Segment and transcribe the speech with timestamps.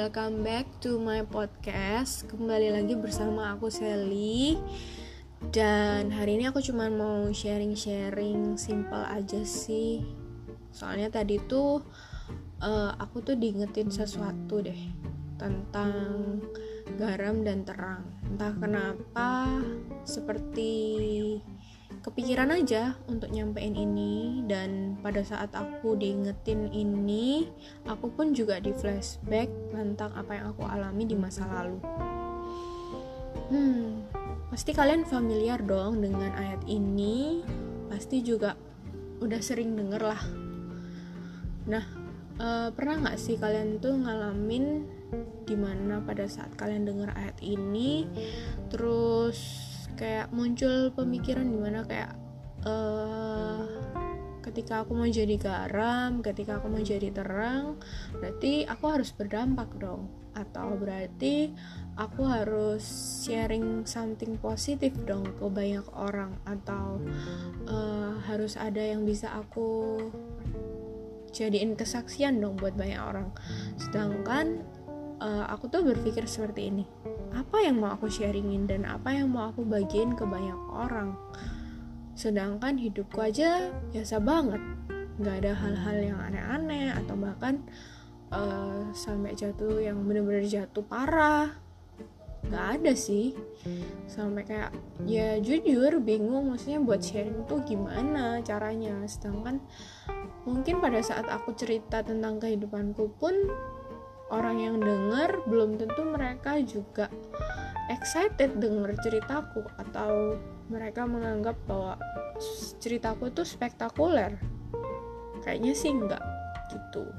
[0.00, 2.24] welcome back to my podcast.
[2.24, 4.56] Kembali lagi bersama aku Sally.
[5.52, 10.00] Dan hari ini aku cuma mau sharing-sharing simple aja sih.
[10.72, 11.84] Soalnya tadi tuh
[12.64, 14.80] uh, aku tuh diingetin sesuatu deh
[15.36, 16.40] tentang
[16.96, 18.08] garam dan terang.
[18.24, 19.52] Entah kenapa
[20.08, 20.72] seperti
[22.00, 24.44] kepikiran aja untuk nyampein ini.
[24.44, 27.48] Dan pada saat aku diingetin ini
[27.88, 31.78] aku pun juga di flashback tentang apa yang aku alami di masa lalu.
[33.50, 34.10] Hmm
[34.50, 37.46] pasti kalian familiar dong dengan ayat ini.
[37.86, 38.58] Pasti juga
[39.22, 40.22] udah sering denger lah.
[41.70, 41.84] Nah
[42.42, 44.84] uh, pernah nggak sih kalian tuh ngalamin
[45.46, 48.06] di mana pada saat kalian denger ayat ini
[48.70, 49.69] terus
[50.00, 52.16] kayak muncul pemikiran di mana kayak
[52.64, 53.68] uh,
[54.40, 57.76] ketika aku mau jadi garam, ketika aku mau jadi terang,
[58.16, 60.08] berarti aku harus berdampak dong.
[60.32, 61.52] Atau berarti
[62.00, 62.82] aku harus
[63.26, 67.02] sharing something positif dong ke banyak orang atau
[67.68, 70.00] uh, harus ada yang bisa aku
[71.30, 73.28] jadiin kesaksian dong buat banyak orang.
[73.76, 74.64] Sedangkan
[75.20, 76.84] uh, aku tuh berpikir seperti ini.
[77.36, 81.14] Apa yang mau aku sharingin dan apa yang mau aku bagiin ke banyak orang?
[82.16, 84.60] Sedangkan hidupku aja biasa banget.
[85.20, 87.60] Nggak ada hal-hal yang aneh-aneh atau bahkan
[88.32, 91.52] uh, sampai jatuh yang bener-bener jatuh parah.
[92.48, 93.36] Nggak ada sih.
[94.08, 94.72] Sampai kayak
[95.04, 98.96] ya jujur bingung maksudnya buat sharing tuh gimana caranya.
[99.04, 99.60] Sedangkan
[100.48, 103.36] mungkin pada saat aku cerita tentang kehidupanku pun
[104.30, 107.06] orang yang denger belum tentu mereka juga
[107.90, 110.38] excited denger ceritaku atau
[110.70, 111.98] mereka menganggap bahwa
[112.78, 114.38] ceritaku itu spektakuler.
[115.42, 116.22] Kayaknya sih enggak
[116.70, 117.10] gitu.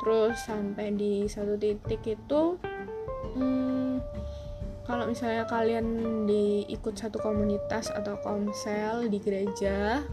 [0.00, 2.56] Terus sampai di satu titik itu
[3.36, 4.00] hmm,
[4.84, 5.86] kalau misalnya kalian
[6.28, 10.04] diikut satu komunitas atau komsel di gereja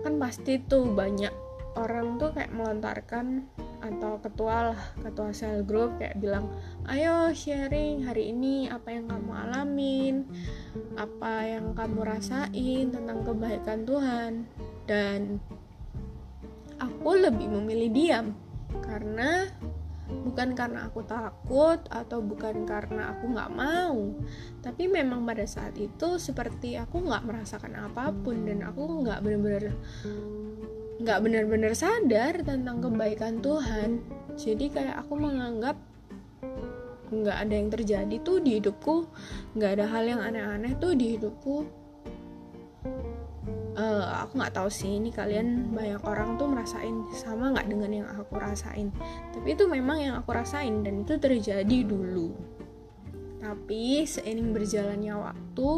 [0.00, 1.32] kan pasti tuh banyak
[1.76, 3.48] orang tuh kayak melontarkan
[3.80, 6.52] atau ketua lah ketua sel group kayak bilang
[6.88, 10.14] ayo sharing hari ini apa yang kamu alamin
[10.94, 14.32] apa yang kamu rasain tentang kebaikan Tuhan.
[14.84, 15.38] Dan
[16.80, 18.26] aku lebih memilih diam
[18.82, 19.46] karena
[20.10, 24.10] bukan karena aku takut atau bukan karena aku nggak mau
[24.58, 29.70] tapi memang pada saat itu seperti aku nggak merasakan apa pun dan aku nggak bener-bener
[31.00, 34.04] nggak benar-benar sadar tentang kebaikan Tuhan.
[34.36, 35.76] Jadi kayak aku menganggap
[37.10, 39.10] nggak ada yang terjadi tuh di hidupku
[39.58, 41.66] nggak ada hal yang aneh-aneh tuh di hidupku.
[43.80, 48.08] Uh, aku nggak tahu sih ini kalian banyak orang tuh merasain sama nggak dengan yang
[48.12, 48.92] aku rasain?
[49.32, 52.36] Tapi itu memang yang aku rasain dan itu terjadi dulu.
[53.40, 55.70] Tapi seiring berjalannya waktu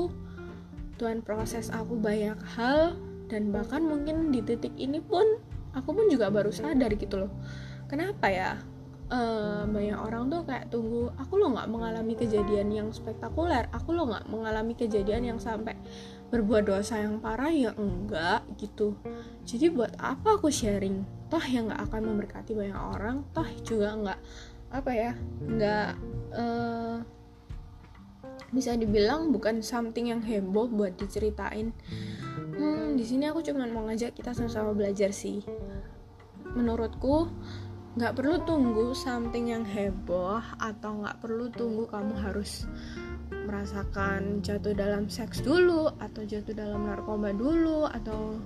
[0.99, 2.99] Tuhan proses aku banyak hal
[3.33, 5.25] dan bahkan mungkin di titik ini pun
[5.73, 7.33] aku pun juga baru sadar gitu loh.
[7.89, 8.61] Kenapa ya?
[9.13, 13.69] Uh, banyak orang tuh kayak tunggu aku lo nggak mengalami kejadian yang spektakuler.
[13.73, 15.77] Aku lo nggak mengalami kejadian yang sampai
[16.29, 17.53] berbuat dosa yang parah.
[17.53, 18.97] Ya enggak gitu.
[19.49, 21.05] Jadi buat apa aku sharing?
[21.33, 24.21] Toh yang nggak akan memberkati banyak orang toh juga nggak
[24.73, 25.13] apa ya
[25.45, 25.91] nggak
[26.33, 26.97] uh,
[28.53, 31.73] bisa dibilang bukan something yang heboh buat diceritain
[32.97, 35.41] di sini aku cuma mau ngajak kita sama-sama belajar sih.
[36.53, 37.31] Menurutku
[37.93, 42.65] nggak perlu tunggu something yang heboh atau nggak perlu tunggu kamu harus
[43.45, 48.41] merasakan jatuh dalam seks dulu atau jatuh dalam narkoba dulu atau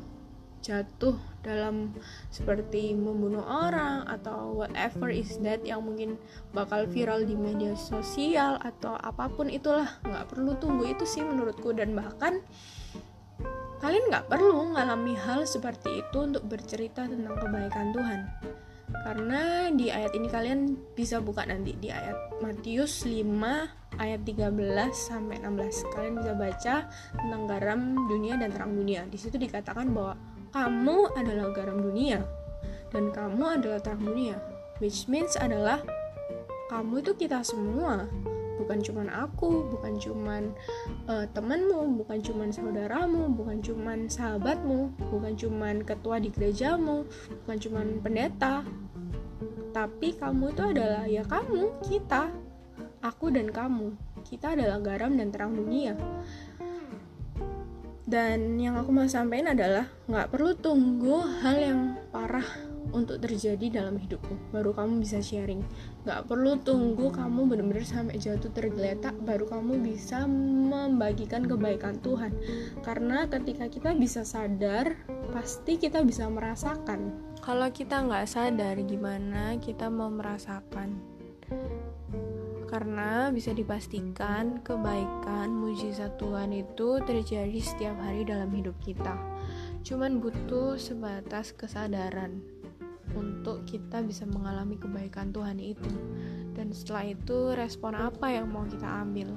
[0.67, 1.15] jatuh
[1.47, 1.95] dalam
[2.35, 6.19] seperti membunuh orang atau whatever is that yang mungkin
[6.51, 9.87] bakal viral di media sosial atau apa pun itulah.
[10.03, 12.43] Nggak perlu tunggu itu sih menurutku dan bahkan
[13.83, 18.21] kalian nggak perlu mengalami hal seperti itu untuk bercerita tentang kebaikan Tuhan.
[19.07, 20.61] Karena di ayat ini kalian
[20.95, 23.23] bisa buka nanti di ayat Matius 5
[23.99, 24.51] ayat 13
[24.95, 26.75] sampai 16 kalian bisa baca
[27.15, 29.07] tentang garam dunia dan terang dunia.
[29.07, 30.19] Di situ dikatakan bahwa
[30.55, 32.25] kamu adalah garam dunia
[32.91, 34.41] dan kamu adalah terang dunia
[34.81, 35.81] which means adalah
[36.73, 38.09] kamu itu kita semua
[38.67, 40.51] bukan cuman aku bukan cuman
[41.07, 47.07] uh, temanmu bukan cuman saudaramu bukan cuman sahabatmu bukan cuman ketua di gerejamu
[47.47, 48.67] bukan cuman pendeta.
[49.71, 52.35] Tapi kamu itu adalah ya kamu kita.
[53.07, 53.95] Aku dan kamu.
[54.27, 55.95] Kita adalah garam dan terang dunia.
[58.03, 61.81] Dan yang aku mau sampaikan adalah nggak perlu tunggu hal yang
[62.11, 65.65] parah untuk terjadi dalam hidupmu baru kamu bisa sharing.
[66.07, 72.35] Nggak perlu tunggu kamu benar-benar sampai jatuh tergeletak baru kamu bisa membagikan kebaikan Tuhan.
[72.83, 74.95] Karena ketika kita bisa sadar
[75.35, 77.15] pasti kita bisa merasakan.
[77.43, 81.17] Kalau kita nggak sadar gimana kita mau merasakan?
[82.67, 89.15] Karena bisa dipastikan kebaikan mujizat Tuhan itu terjadi setiap hari dalam hidup kita.
[89.87, 92.43] Cuman butuh sebatas kesadaran
[93.15, 95.93] untuk kita bisa mengalami kebaikan Tuhan itu.
[96.57, 99.37] Dan setelah itu respon apa yang mau kita ambil?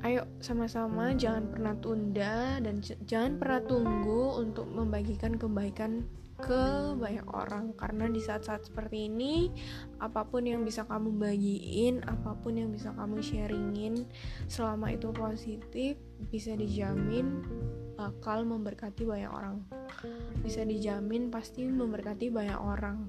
[0.00, 6.08] Ayo sama-sama jangan pernah tunda dan jangan pernah tunggu untuk membagikan kebaikan
[6.40, 7.76] ke banyak orang.
[7.76, 9.52] Karena di saat-saat seperti ini
[10.00, 14.08] apa pun yang bisa kamu bagiin apa pun yang bisa kamu sharingin
[14.48, 16.00] selama itu positif
[16.32, 17.44] bisa dijamin
[18.00, 19.60] bakal memberkati banyak orang.
[20.40, 23.04] Bisa dijamin pasti memberkati banyak orang.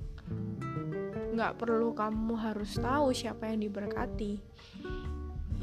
[1.31, 4.43] Nggak perlu kamu harus tahu siapa yang diberkati.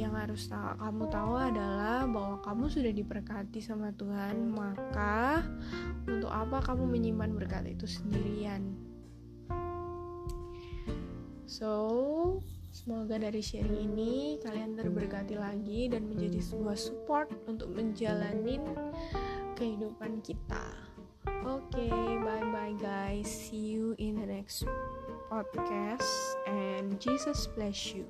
[0.00, 5.44] Yang harus tahu, kamu tahu adalah bahwa kamu sudah diberkati sama Tuhan, maka
[6.08, 8.78] untuk apa kamu menyimpan berkat itu sendirian?
[11.44, 12.40] So,
[12.70, 18.61] semoga dari sharing ini kalian terberkati lagi dan menjadi sebuah support untuk menjalani
[19.56, 20.65] kehidupan kita.
[21.44, 21.91] Oke, okay,
[22.23, 23.29] bye bye guys.
[23.29, 24.65] See you in the next
[25.29, 26.09] podcast
[26.47, 28.09] and Jesus bless you.